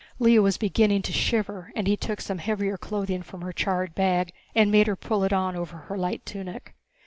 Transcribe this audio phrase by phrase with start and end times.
[0.17, 4.33] Lea was beginning to shiver, and he took some heavier clothing from her charred bag
[4.55, 6.73] and made her pull it on over her light tunic.